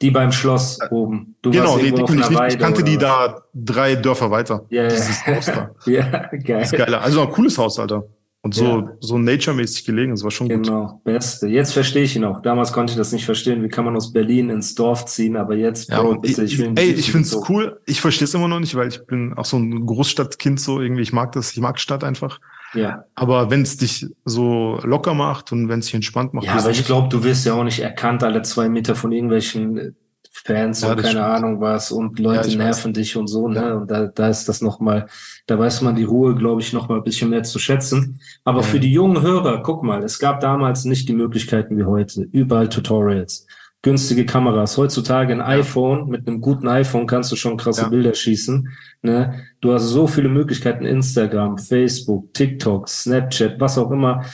[0.00, 1.36] Die beim Schloss oben.
[1.42, 2.54] Du genau, die, die kannte ich nicht.
[2.54, 4.64] ich kannte die da drei Dörfer weiter.
[4.70, 5.70] Ja, Dieses Haus da.
[5.86, 6.60] ja, geil.
[6.60, 6.94] Das ist geil.
[6.94, 8.04] Also ein cooles Haus, Alter.
[8.44, 8.92] Und so, ja.
[9.00, 10.58] so nature-mäßig gelegen, das war schon genau.
[10.58, 10.68] gut.
[10.68, 11.46] Genau, beste.
[11.46, 12.42] Jetzt verstehe ich ihn auch.
[12.42, 13.62] Damals konnte ich das nicht verstehen.
[13.62, 15.38] Wie kann man aus Berlin ins Dorf ziehen?
[15.38, 17.80] Aber jetzt, ja, Bro, bitte, ich will Ey, ich finde es cool.
[17.86, 21.00] Ich verstehe es immer noch nicht, weil ich bin auch so ein Großstadtkind so irgendwie.
[21.00, 22.38] Ich mag das, ich mag Stadt einfach.
[22.74, 23.06] Ja.
[23.14, 26.44] Aber wenn es dich so locker macht und wenn es dich entspannt macht.
[26.44, 29.96] Ja, aber ich glaube, du wirst ja auch nicht erkannt alle zwei Meter von irgendwelchen
[30.36, 31.24] Fans Ja, und keine stimmt.
[31.24, 33.76] Ahnung was und Leute Ja, nerven dich und so, ne?
[33.76, 35.06] Und da, da ist das nochmal,
[35.46, 38.20] da weiß man die Ruhe, glaube ich, nochmal ein bisschen mehr zu schätzen.
[38.44, 42.26] Aber für die jungen Hörer, guck mal, es gab damals nicht die Möglichkeiten wie heute.
[42.32, 43.46] Überall Tutorials,
[43.82, 44.76] günstige Kameras.
[44.76, 47.88] Heutzutage ein iPhone, mit einem guten iPhone kannst du schon krasse.
[47.88, 48.68] Bilder schießen.
[49.02, 49.44] Ne?
[49.60, 54.24] Du hast so viele Möglichkeiten, Instagram, Facebook, TikTok, Snapchat, was auch immer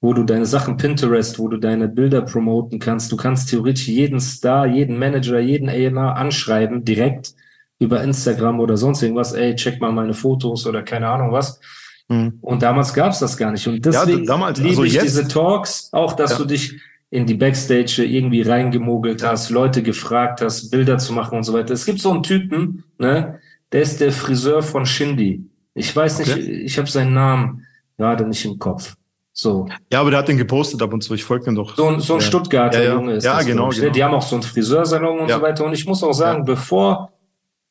[0.00, 3.12] wo du deine Sachen Pinterest, wo du deine Bilder promoten kannst.
[3.12, 7.34] Du kannst theoretisch jeden Star, jeden Manager, jeden A&R anschreiben, direkt
[7.78, 9.32] über Instagram oder sonst irgendwas.
[9.32, 11.60] Ey, check mal meine Fotos oder keine Ahnung was.
[12.08, 12.38] Mhm.
[12.40, 13.66] Und damals gab's das gar nicht.
[13.68, 16.38] Und Ja, deswegen damals, liebe also ich jetzt- diese Talks, auch dass Ja.
[16.38, 16.78] du dich
[17.10, 21.74] in die Backstage irgendwie reingemogelt hast, Leute gefragt hast, Bilder zu machen und so weiter.
[21.74, 23.40] Es gibt so einen Typen, ne,
[23.72, 25.44] der ist der Friseur von Shindy.
[25.74, 26.62] Ich weiß nicht, Okay.
[26.64, 27.66] ich habe seinen Namen
[27.98, 28.94] gerade nicht im Kopf.
[29.42, 31.14] So, Ja, aber der hat den gepostet ab und zu.
[31.14, 31.74] Ich folge dem doch.
[31.74, 32.26] so ein, so ein Ja.
[32.26, 32.92] Stuttgarter Ja.
[32.94, 33.74] Junge ist Ja, das, genau, ne?
[33.74, 33.92] genau.
[33.92, 35.64] Die haben auch so einen Friseursalon und so weiter.
[35.64, 37.12] Und ich muss auch sagen, bevor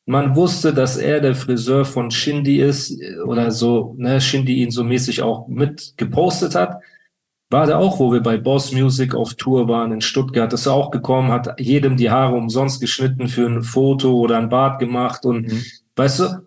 [0.04, 4.72] man wusste, dass er der Friseur von Shindy ist äh, oder so, ne, Shindy ihn
[4.72, 6.78] so mäßig auch mit gepostet hat,
[7.50, 10.72] war der auch, wo wir bei Boss Music auf Tour waren in Stuttgart, ist er
[10.72, 15.24] auch gekommen, hat jedem die Haare umsonst geschnitten für ein Foto oder ein Bart gemacht
[15.24, 15.62] und Mhm.
[15.94, 16.46] weißt du,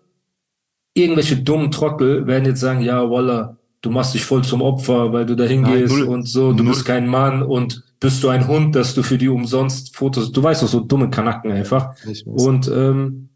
[0.92, 5.26] irgendwelche dummen Trottel werden jetzt sagen, ja, Walla, du machst dich voll zum Opfer, weil
[5.26, 6.72] du da hingehst und so, du Null.
[6.72, 10.42] bist kein Mann und bist du ein Hund, dass du für die umsonst Fotos, du
[10.42, 11.94] weißt doch, so dumme Kanacken einfach.
[12.24, 13.28] Und ähm,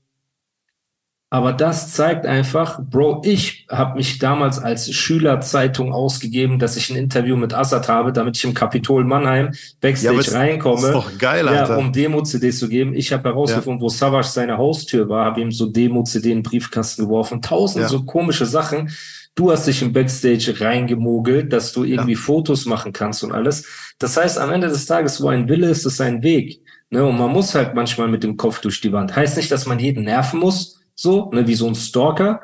[1.31, 6.97] aber das zeigt einfach, Bro, ich habe mich damals als Schülerzeitung ausgegeben, dass ich ein
[6.97, 10.87] Interview mit Assad habe, damit ich im Kapitol Mannheim Ja, Backstage es- reinkomme.
[10.87, 11.75] ist doch geil, Alter.
[11.75, 12.95] Ja, um Demo-CDs zu geben.
[12.95, 17.03] Ich habe herausgefunden, wo Savage seine Haustür war, habe ihm so Demo-CD in den Briefkasten
[17.03, 17.43] geworfen.
[17.43, 17.89] Tausend Ja.
[17.91, 18.89] so komische Sachen.
[19.39, 23.65] Du hast dich im Backstage reingemogelt, dass du irgendwie Fotos machen kannst und alles.
[24.01, 26.61] Das heißt, am Ende des Tages, wo ein Wille ist, ist ein Weg.
[26.91, 27.05] Ne?
[27.05, 29.15] Und man muss halt manchmal mit dem Kopf durch die Wand.
[29.15, 32.41] Heißt nicht, dass man jeden nerven muss, so, ne, wie so ein Stalker.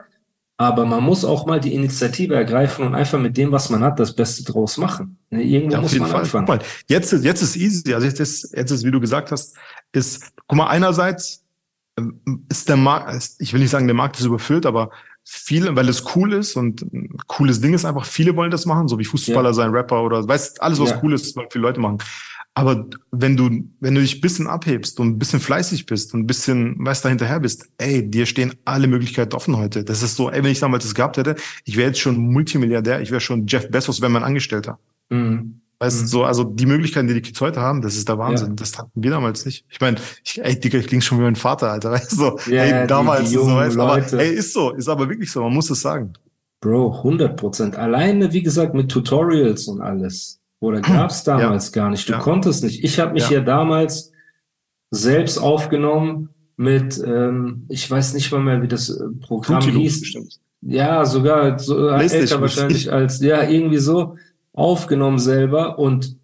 [0.57, 3.99] Aber man muss auch mal die Initiative ergreifen und einfach mit dem, was man hat,
[3.99, 5.19] das Beste draus machen.
[5.31, 5.43] Ne?
[5.43, 6.21] Irgendwo Ja, muss man Fall.
[6.21, 6.47] anfangen.
[6.47, 7.93] Guck mal, jetzt, ist- jetzt ist easy.
[7.93, 9.57] Also jetzt ist, jetzt ist, wie du gesagt hast,
[9.91, 11.43] ist, guck mal, einerseits
[11.99, 14.91] ähm, ist der Markt, ich will nicht sagen, der Markt ist überfüllt, aber
[15.25, 18.89] viele, weil es cool ist und ein cooles Ding ist einfach, viele wollen das machen,
[18.89, 19.55] so wie Fußballer Ja.
[19.55, 21.01] sein, Rapper oder weißt, alles was Ja.
[21.03, 21.99] cool ist, wollen viele Leute machen.
[22.57, 26.21] Aber wenn du, wenn du dich ein bisschen abhebst und ein bisschen fleißig bist und
[26.21, 29.83] ein bisschen, weißt, da hinterher bist, ey, dir stehen alle Möglichkeiten offen heute.
[29.83, 31.35] Das ist so, ey, wenn ich damals das gehabt hätte,
[31.65, 34.79] ich wäre jetzt schon Multimilliardär, ich wäre schon Jeff Bezos, wäre mein Angestellter.
[35.11, 35.63] Mhm.
[35.85, 36.07] Weißt Mhm.
[36.07, 38.49] so, also die Möglichkeiten, die die Kids heute haben, das ist der Wahnsinn.
[38.51, 38.55] Ja.
[38.55, 39.65] Das hatten wir damals nicht.
[39.71, 41.91] Ich meine, ich, ey, Digga, ich klinge schon wie mein Vater, Alter.
[41.93, 44.53] Weißt du, so, Ja, ey, die- damals die und so, weißt, du, aber ey, ist
[44.53, 46.13] so, ist aber wirklich so, man muss es sagen.
[46.61, 47.77] Bro, 100 Prozent.
[47.77, 50.41] Alleine, wie gesagt, mit Tutorials und alles.
[50.61, 52.09] Oder gab's damals gar nicht.
[52.09, 52.19] Du Ja.
[52.21, 52.83] konntest nicht.
[52.83, 53.39] Ich habe mich Ja.
[53.39, 54.13] ja damals
[54.91, 60.01] selbst aufgenommen mit, ähm, ich weiß nicht mal mehr, wie das äh, Programm Loops hieß.
[60.01, 60.39] bestimmt.
[60.63, 64.17] Ja, sogar so äh, älter wahrscheinlich als, ja, irgendwie so
[64.55, 65.79] aufgenommen selber.
[65.79, 66.17] Und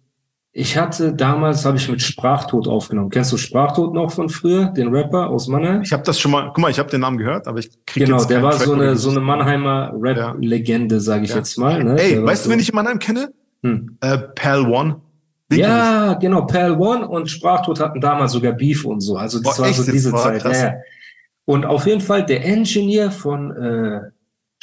[0.53, 3.09] ich hatte damals, habe ich mit Sprachtod aufgenommen.
[3.09, 5.81] Kennst du Sprachtod noch von früher, den Rapper aus Mannheim?
[5.81, 8.05] Ich habe das schon mal, guck mal, ich habe den Namen gehört, aber ich krieg
[8.05, 11.37] Genau, jetzt der war Track so eine, so eine Mannheimer Rap-Legende, sage ich Ja.
[11.37, 11.83] jetzt mal.
[11.83, 11.97] Ne?
[12.01, 13.31] Ey, Der weißt so, du, wen ich in Mannheim kenne?
[13.63, 13.97] Hm.
[14.01, 14.97] Äh, Pal One.
[15.49, 16.45] Kenn Ja, genau.
[16.45, 19.15] Pal One und Sprachtod hatten damals sogar Beef und so.
[19.17, 20.43] Also das Boah, war echt so diese Zeit.
[20.43, 20.73] ja.
[21.45, 24.01] Und auf jeden Fall der Engineer von äh,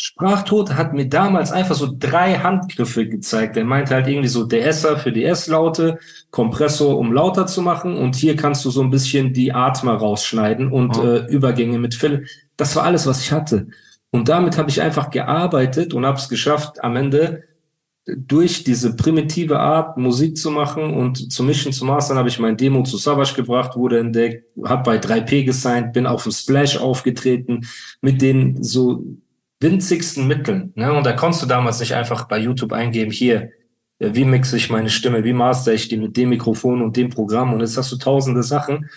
[0.01, 3.57] Sprachtod hat mir damals einfach so drei Handgriffe gezeigt.
[3.57, 5.99] Er meinte halt irgendwie so DSer für die S-Laute,
[6.31, 10.71] Kompressor, um lauter zu machen und hier kannst du so ein bisschen die Atmer rausschneiden
[10.71, 11.03] und Oh.
[11.05, 12.27] äh, Übergänge mit Fill.
[12.57, 13.67] Das war alles, was ich hatte.
[14.11, 17.43] Und damit habe ich einfach gearbeitet und habe es geschafft, am Ende
[18.07, 22.57] durch diese primitive Art, Musik zu machen und zu mischen, zu mastern, habe ich mein
[22.57, 27.67] Demo zu Savage gebracht, wurde entdeckt, habe bei 3P gesigned, bin auf dem Splash aufgetreten
[28.01, 29.05] mit den so
[29.61, 30.73] winzigsten Mitteln.
[30.77, 30.93] Ne?
[30.93, 33.51] Und da konntest du damals nicht einfach bei YouTube eingeben, hier,
[33.99, 37.11] äh, wie mixe ich meine Stimme, wie master ich die mit dem Mikrofon und dem
[37.11, 38.89] Programm und jetzt hast du tausende Sachen.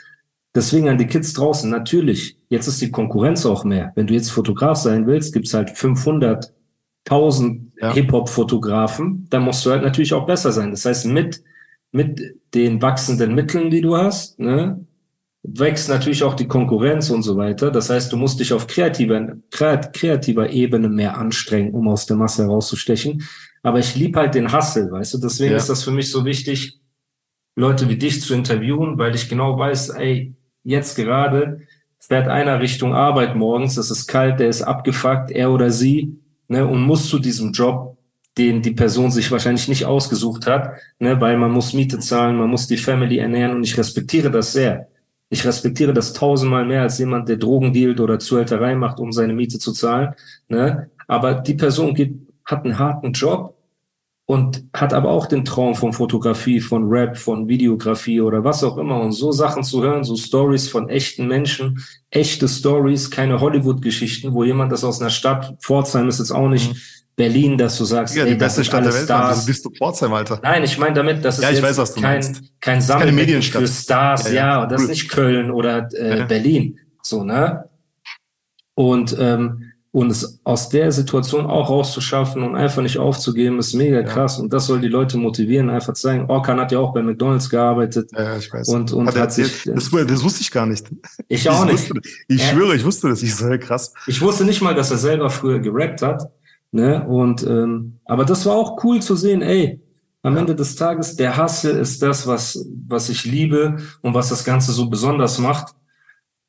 [0.54, 3.94] Deswegen an die Kids draußen, natürlich, jetzt ist die Konkurrenz auch mehr.
[3.96, 6.54] Wenn du jetzt Fotograf sein willst, gibt's halt 500
[7.06, 7.94] 1000 Ja.
[7.94, 10.70] Hip-Hop-Fotografen, dann musst du halt natürlich auch besser sein.
[10.72, 11.44] Das heißt, mit,
[11.92, 12.22] mit
[12.54, 14.86] den wachsenden Mitteln, die du hast, ne,
[15.44, 17.72] wächst natürlich auch die Konkurrenz und so weiter.
[17.72, 22.18] Das heißt, du musst dich auf kreativer, kreat- kreativer Ebene mehr anstrengen, um aus der
[22.18, 23.24] Masse herauszustechen.
[23.64, 25.18] Aber ich lieb halt den Hustle, weißt du?
[25.20, 25.58] Deswegen Ja.
[25.58, 26.80] ist das für mich so wichtig,
[27.56, 31.62] Leute wie dich zu interviewen, weil ich genau weiß, ey, jetzt gerade
[32.00, 36.66] fährt einer Richtung Arbeit morgens, es ist kalt, der ist abgefuckt, er oder sie, ne,
[36.66, 37.98] und muss zu diesem Job
[38.38, 42.50] den die Person sich wahrscheinlich nicht ausgesucht hat, ne, weil man muss Miete zahlen, man
[42.50, 44.88] muss die Family ernähren und ich respektiere das sehr.
[45.34, 49.34] Ich respektiere das tausendmal mehr als jemand, der Drogen dealt oder Zuhälterei macht, um seine
[49.34, 50.14] Miete zu zahlen.
[50.50, 50.90] Ne?
[51.08, 53.56] Aber die Person geht, hat einen harten Job
[54.26, 58.78] und hat aber auch den Traum von Fotografie, von Rap, von Videografie oder was auch
[58.78, 59.00] immer.
[59.00, 64.44] Und so Sachen zu hören, so Stories von echten Menschen, echte Stories, keine Hollywood-Geschichten, wo
[64.44, 68.16] jemand das aus einer Stadt, Pforzheim ist jetzt auch nicht, mhm Berlin, dass du sagst,
[68.16, 69.38] ja, die ey, beste Stadt der Welt, Stars.
[69.38, 70.40] Also bist du Pforzheim, Alter.
[70.42, 72.42] Nein, ich meine damit, das ist ja, ich weiß, was du kein, meinst.
[72.60, 74.48] kein Sammelbecken für Stars, ja, ja.
[74.48, 76.26] ja, und das ist nicht Köln oder äh, ja.
[76.26, 77.66] Berlin, so, ne?
[78.74, 84.04] Und, ähm, und es aus der Situation auch rauszuschaffen und einfach nicht aufzugeben, ist mega
[84.04, 84.40] krass.
[84.40, 87.50] Und das soll die Leute motivieren, einfach zu sagen, Orkan hat ja auch bei McDonalds
[87.50, 88.10] gearbeitet.
[88.14, 88.70] Ja, ich weiß.
[88.70, 90.88] Und, und hat, hat sich, das, das, wusste ich gar nicht.
[91.28, 91.90] Ich auch ich nicht.
[91.90, 93.22] Wusste, ich schwöre, ich wusste das.
[93.22, 93.94] Ich so, krass.
[94.08, 96.32] Ich wusste nicht mal, dass er selber früher gerappt hat.
[96.72, 97.06] Ne?
[97.06, 99.82] Und ähm, aber das war auch cool zu sehen, ey,
[100.24, 104.44] am Ende des Tages, der Hassel ist das, was, was ich liebe und was das
[104.44, 105.74] Ganze so besonders macht.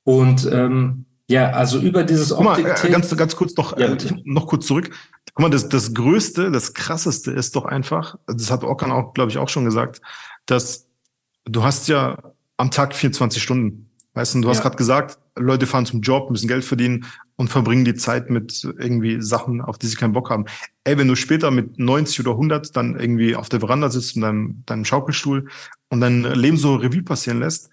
[0.05, 3.97] Und ähm, ja, also über dieses Guck mal, äh, ganz, ganz kurz noch, ja, äh,
[4.25, 4.91] noch kurz zurück.
[5.35, 9.31] Guck mal, das, das Größte, das Krasseste ist doch einfach, das hat Okan auch, glaube
[9.31, 10.03] ich, auch schon gesagt,
[10.47, 10.89] dass
[11.45, 13.91] du hast ja am Tag 24 Stunden.
[14.15, 14.65] Weißt du, du hast ja.
[14.65, 17.07] gerade gesagt, Leute fahren zum Job, müssen Geld verdienen
[17.43, 20.45] und verbringen die Zeit mit irgendwie Sachen, auf die sie keinen Bock haben.
[20.85, 24.23] Ey, wenn du später mit 90 oder 100 dann irgendwie auf der Veranda sitzt in
[24.23, 25.49] deinem, deinem Schaukelstuhl
[25.89, 27.69] und dein Leben so Revue passieren lässt,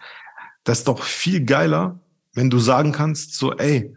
[0.64, 2.00] das ist doch viel geiler,
[2.34, 3.94] wenn du sagen kannst, so, ey,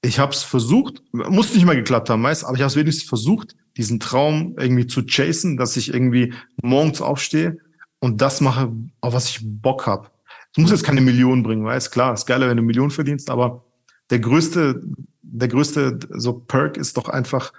[0.00, 3.08] ich habe es versucht, muss nicht mal geklappt haben, meist, aber ich habe es wenigstens
[3.08, 7.58] versucht, diesen Traum irgendwie zu chasen, dass ich irgendwie morgens aufstehe
[7.98, 10.12] und das mache, auf was ich Bock hab.
[10.52, 13.64] Es muss jetzt keine Millionen bringen, weißt klar, ist geiler, wenn du Millionen verdienst, aber
[14.10, 14.82] der größte,
[15.32, 17.52] der größte so Perk ist doch einfach,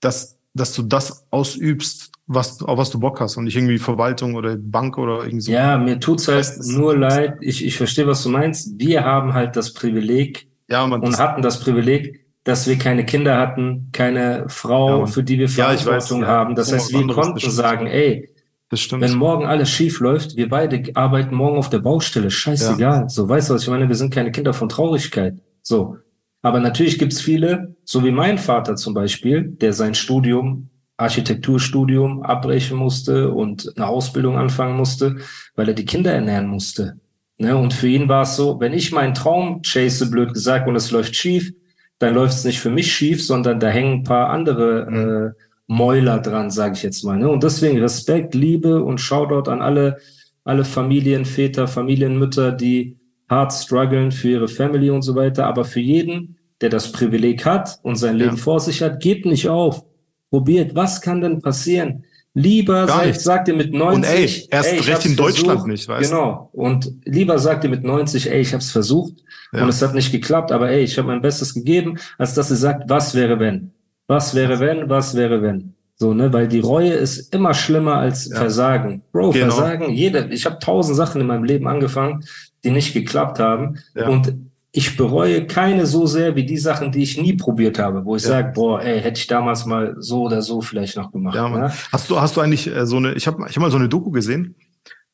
[0.00, 4.34] dass, dass du das ausübst, was, auf was du Bock hast und nicht irgendwie Verwaltung
[4.34, 5.52] oder Bank oder irgendwie so.
[5.52, 7.38] Ja, mir tut's halt nur leid.
[7.40, 8.78] Ich, ich verstehe, was du meinst.
[8.78, 13.38] Wir haben halt das Privileg ja, man, und hatten das Privileg, dass wir keine Kinder
[13.38, 16.54] hatten, keine Frau, ja, für die wir Verantwortung ja, weiß, haben.
[16.56, 18.28] Das heißt, wir konnten sagen, ey,
[18.70, 23.08] wenn morgen alles schief läuft, wir beide arbeiten morgen auf der Baustelle, scheißegal.
[23.08, 23.88] So, weißt du, was ich meine?
[23.88, 25.40] Wir sind keine Kinder von Traurigkeit.
[25.62, 25.98] So.
[26.42, 32.76] Aber natürlich gibt's viele, so wie mein Vater zum Beispiel, der sein Studium, Architekturstudium abbrechen
[32.76, 35.16] musste und eine Ausbildung anfangen musste,
[35.54, 36.98] weil er die Kinder ernähren musste.
[37.38, 37.56] Ne?
[37.56, 40.90] Und für ihn war es so, wenn ich meinen Traum chase, blöd gesagt, und es
[40.90, 41.52] läuft schief,
[41.98, 46.18] dann läuft es nicht für mich schief, sondern da hängen ein paar andere äh, Mäuler
[46.18, 47.18] dran, sage ich jetzt mal.
[47.18, 47.28] Ne?
[47.28, 49.98] Und deswegen Respekt, Liebe und Shoutout an alle,
[50.44, 52.96] alle Familienväter, Familienmütter, die
[53.28, 55.46] hart strugglen für ihre Family und so weiter.
[55.46, 58.42] Aber für jeden, der das Privileg hat und sein Leben ja.
[58.42, 59.84] vor sich hat, gebt nicht auf.
[60.30, 60.74] Probiert.
[60.74, 62.04] Was kann denn passieren?
[62.38, 63.96] Lieber sagt, sagt ihr mit 90.
[63.96, 65.68] Und ey, erst ey, recht in Deutschland versucht.
[65.68, 66.16] nicht, weißt du?
[66.16, 66.50] Genau.
[66.52, 69.14] Und lieber sagt ihr mit 90, ey, ich habe es versucht
[69.54, 69.62] ja.
[69.62, 72.56] und es hat nicht geklappt, aber ey, ich habe mein Bestes gegeben, als dass ihr
[72.56, 73.72] sagt, was wäre wenn?
[74.06, 74.90] Was wäre wenn?
[74.90, 75.72] Was wäre wenn?
[75.94, 78.36] So, ne, weil die Reue ist immer schlimmer als ja.
[78.36, 79.02] Versagen.
[79.12, 79.54] Bro, genau.
[79.54, 82.22] Versagen, jeder, ich habe tausend Sachen in meinem Leben angefangen,
[82.66, 83.78] die nicht geklappt haben.
[83.94, 84.08] Ja.
[84.08, 84.34] Und
[84.72, 88.22] ich bereue keine so sehr wie die Sachen, die ich nie probiert habe, wo ich
[88.24, 88.28] ja.
[88.28, 91.34] sage, boah, ey, hätte ich damals mal so oder so vielleicht noch gemacht.
[91.34, 91.72] Ja, ne?
[91.92, 93.88] Hast du, hast du eigentlich äh, so eine, ich habe ich hab mal so eine
[93.88, 94.54] Doku gesehen,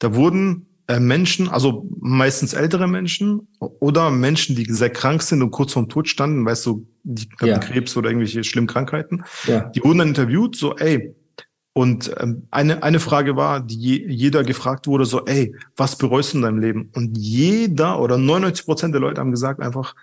[0.00, 5.52] da wurden äh, Menschen, also meistens ältere Menschen oder Menschen, die sehr krank sind und
[5.52, 7.58] kurz vorm Tod standen, weißt du, die hatten ja.
[7.58, 9.70] Krebs oder irgendwelche schlimmen Krankheiten, ja.
[9.70, 11.14] die wurden dann interviewt, so, ey,
[11.74, 16.38] und ähm, eine, eine Frage war, die jeder gefragt wurde, so, ey, was bereust du
[16.38, 16.90] in deinem Leben?
[16.94, 19.94] Und jeder oder 99 Prozent der Leute haben gesagt einfach,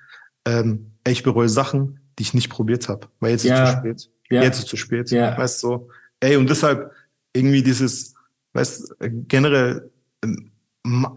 [0.45, 3.63] ähm, ey, ich bereue Sachen, die ich nicht probiert habe, weil jetzt ja.
[3.63, 4.10] ist es zu spät.
[4.32, 4.43] Ja.
[4.43, 5.12] Jetzt ist es zu spät.
[5.12, 5.38] Ja.
[5.38, 5.89] Weißt du, so,
[6.21, 6.91] ey, und deshalb
[7.34, 8.15] irgendwie dieses,
[8.53, 8.95] weißt
[9.27, 9.91] generell
[10.23, 10.51] ähm,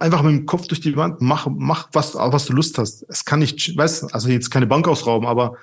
[0.01, 3.07] einfach mit dem Kopf durch die Wand, mach, mach was, was du Lust hast.
[3.09, 5.57] Es kann nicht, weißt also jetzt keine Bank ausrauben, aber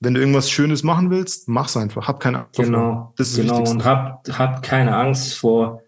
[0.00, 2.06] wenn du irgendwas Schönes machen willst, mach's einfach.
[2.06, 2.56] Hab keine Angst.
[2.56, 3.12] Genau.
[3.16, 3.68] Das ist genau.
[3.68, 5.82] Und hab, hab keine Angst vor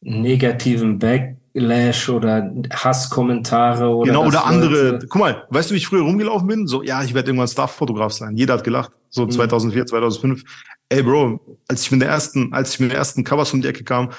[0.00, 4.12] negativen Backlash oder Hasskommentare oder.
[4.12, 4.90] Genau, oder andere.
[4.92, 6.66] Leute Guck mal, weißt du, wie ich früher rumgelaufen bin?
[6.66, 8.36] So, ja, ich werde irgendwann Starfotograf sein.
[8.36, 8.92] Jeder hat gelacht.
[9.10, 9.30] So mhm.
[9.30, 10.44] 2004, 2005.
[10.88, 13.68] Ey, Bro, als ich mit der ersten, als ich mit den ersten Covers um die
[13.68, 14.10] Ecke kam,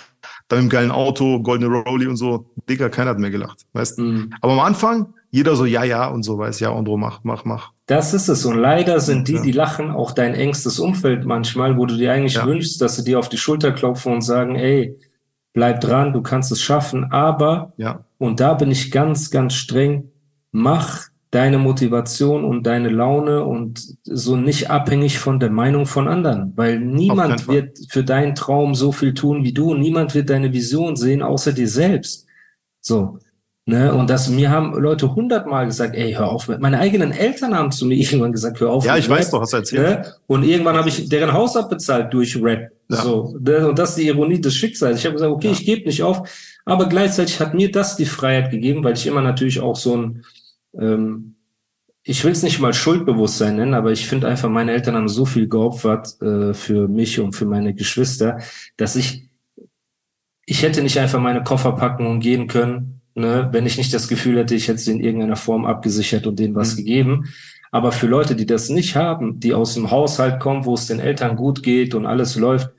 [0.47, 3.65] da mit dem geilen Auto, goldene Rolli und so, Digga, keiner hat mehr gelacht.
[3.73, 4.03] Weißt du?
[4.03, 4.33] Mhm.
[4.41, 7.71] Aber am Anfang, jeder so, ja, ja und so, weiß ja, Andro, mach, mach, mach.
[7.85, 8.45] Das ist es.
[8.45, 12.35] Und leider sind die, die lachen, auch dein engstes Umfeld manchmal, wo du dir eigentlich
[12.35, 12.45] ja.
[12.45, 14.99] wünschst, dass sie dir auf die Schulter klopfen und sagen, ey,
[15.53, 17.11] bleib dran, du kannst es schaffen.
[17.11, 18.03] Aber, ja.
[18.17, 20.11] und da bin ich ganz, ganz streng,
[20.51, 26.51] mach deine Motivation und deine Laune und so nicht abhängig von der Meinung von anderen,
[26.57, 29.73] weil niemand wird für deinen Traum so viel tun wie du.
[29.75, 32.27] Niemand wird deine Vision sehen, außer dir selbst.
[32.81, 33.19] So.
[33.65, 33.93] Ne?
[33.93, 36.47] Und das, mir haben Leute hundertmal gesagt, ey, hör auf.
[36.47, 38.85] Meine eigenen Eltern haben zu mir irgendwann gesagt, hör auf.
[38.85, 39.99] Ja, ich weiß doch, was erzählt.
[39.99, 40.13] Ne?
[40.27, 42.71] Und irgendwann habe ich deren Haus abbezahlt durch Rap.
[42.89, 42.97] Ja.
[42.97, 43.37] So.
[43.39, 43.67] Ne?
[43.67, 44.99] Und das ist die Ironie des Schicksals.
[44.99, 45.53] Ich habe gesagt, okay, ja.
[45.53, 46.27] ich gebe nicht auf.
[46.65, 50.25] Aber gleichzeitig hat mir das die Freiheit gegeben, weil ich immer natürlich auch so ein
[50.77, 51.35] ähm,
[52.03, 55.25] ich will es nicht mal Schuldbewusstsein nennen, aber ich finde einfach, meine Eltern haben so
[55.25, 58.39] viel geopfert äh, für mich und für meine Geschwister,
[58.75, 59.29] dass ich,
[60.45, 64.07] ich hätte nicht einfach meine Koffer packen und gehen können, ne, wenn ich nicht das
[64.07, 66.77] Gefühl hätte, ich hätte sie in irgendeiner Form abgesichert und denen was mhm.
[66.77, 67.29] gegeben.
[67.71, 70.99] Aber für Leute, die das nicht haben, die aus dem Haushalt kommen, wo es den
[70.99, 72.69] Eltern gut geht und alles läuft,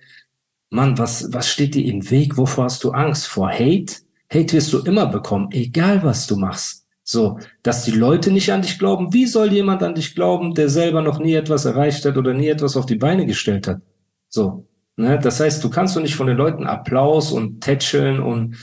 [0.69, 2.37] Mann, was, was steht dir im Weg?
[2.39, 3.27] Wovor hast du Angst?
[3.27, 3.97] Vor Hate?
[4.33, 6.87] Hate wirst du immer bekommen, egal was du machst.
[7.05, 9.13] So, dass die Leute nicht an dich glauben.
[9.13, 12.49] Wie soll jemand an dich glauben, der selber noch nie etwas erreicht hat oder nie
[12.49, 13.83] etwas auf die Beine gestellt hat?
[14.29, 14.67] So,
[14.97, 15.19] ne?
[15.19, 18.57] Das heißt, du kannst doch nicht von den Leuten Applaus und Tätscheln und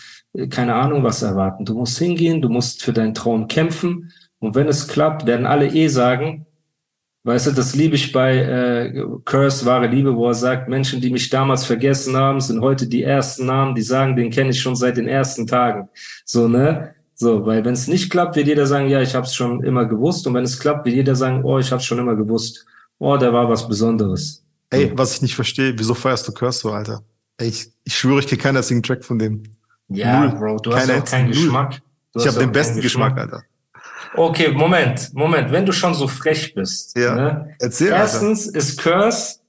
[0.50, 1.66] keine Ahnung was erwarten.
[1.66, 4.12] Du musst hingehen, du musst für deinen Traum kämpfen.
[4.40, 6.46] Und wenn es klappt, werden alle eh sagen,
[7.24, 11.10] weißt du, das liebe ich bei äh, Curse, wahre Liebe, wo er sagt, Menschen, die
[11.10, 14.76] mich damals vergessen haben, sind heute die ersten Namen, die sagen, den kenne ich schon
[14.76, 15.90] seit den ersten Tagen.
[16.26, 16.96] So, ne?
[17.16, 19.86] So, weil wenn es nicht klappt, wird jeder sagen, ja, ich habe es schon immer
[19.86, 20.26] gewusst.
[20.26, 22.66] Und wenn es klappt, wird jeder sagen, oh, ich habe schon immer gewusst.
[22.98, 24.46] Oh, der war was Besonderes.
[24.70, 27.04] Ey, was ich nicht verstehe, wieso feierst du Curse so, Alter?
[27.38, 29.44] Ey, ich, ich schwöre, ich krieg keinen einzigen Track von dem.
[29.90, 30.40] Ja, Null.
[30.40, 31.34] Bro, du hast auch keinen Null.
[31.36, 31.82] Geschmack.
[32.14, 33.46] Du ich habe den besten Geschmack, Geschmack, Alter.
[34.16, 35.52] Okay, Moment, Moment.
[35.52, 36.98] Wenn du schon so frech bist.
[36.98, 37.16] Ja.
[37.16, 37.56] Ne?
[37.60, 38.58] Erzähl, Erstens Alter.
[38.58, 39.40] ist Curse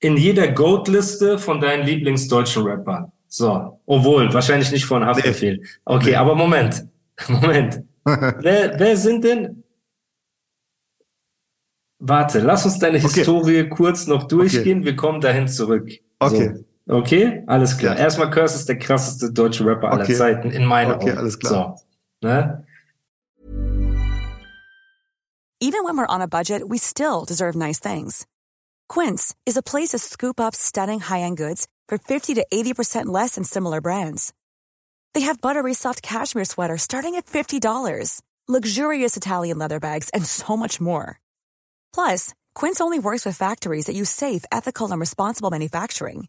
[0.00, 3.12] in jeder Goat-Liste von deinen Lieblingsdeutschen Rappern.
[3.28, 5.58] So, obwohl, wahrscheinlich nicht von Haftbefehl.
[5.58, 5.66] Nee.
[5.84, 6.16] Okay, nee.
[6.16, 6.86] aber Moment,
[7.28, 7.82] Moment.
[8.04, 9.64] wer, wer sind denn?
[11.98, 13.06] Warte, lass uns deine okay.
[13.08, 14.80] Historie kurz noch durchgehen.
[14.80, 14.86] Okay.
[14.86, 15.90] Wir kommen dahin zurück.
[16.18, 16.54] Okay.
[16.54, 16.64] So.
[16.88, 17.96] Okay, alles klar.
[17.96, 18.04] Ja.
[18.04, 20.14] Erstmal Curse ist der krasseste deutsche Rapper aller okay.
[20.14, 21.18] Zeiten in meiner Okay, Augen.
[21.18, 21.76] alles klar.
[21.78, 22.28] So.
[22.28, 22.64] Ne?
[25.60, 28.26] Even when we're on a budget, we still deserve nice things.
[28.88, 33.36] Quince is a place to scoop up stunning high-end goods for 50 to 80% less
[33.36, 34.34] than similar brands.
[35.14, 40.54] They have buttery soft cashmere sweaters starting at $50, luxurious Italian leather bags, and so
[40.54, 41.18] much more.
[41.94, 46.28] Plus, Quince only works with factories that use safe, ethical, and responsible manufacturing.